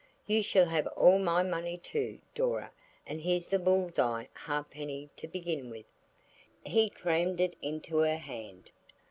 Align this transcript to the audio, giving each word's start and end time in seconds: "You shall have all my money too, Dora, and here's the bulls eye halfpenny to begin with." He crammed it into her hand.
"You 0.25 0.41
shall 0.41 0.65
have 0.65 0.87
all 0.97 1.19
my 1.19 1.43
money 1.43 1.77
too, 1.77 2.17
Dora, 2.33 2.71
and 3.05 3.21
here's 3.21 3.49
the 3.49 3.59
bulls 3.59 3.99
eye 3.99 4.29
halfpenny 4.33 5.09
to 5.15 5.27
begin 5.27 5.69
with." 5.69 5.85
He 6.65 6.89
crammed 6.89 7.39
it 7.39 7.55
into 7.61 7.97
her 7.99 8.17
hand. 8.17 8.71